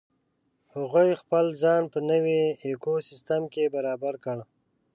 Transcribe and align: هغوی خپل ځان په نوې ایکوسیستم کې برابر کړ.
هغوی 0.75 1.19
خپل 1.21 1.45
ځان 1.61 1.83
په 1.93 1.99
نوې 2.09 2.39
ایکوسیستم 2.65 3.41
کې 3.53 3.73
برابر 3.75 4.13
کړ. 4.25 4.37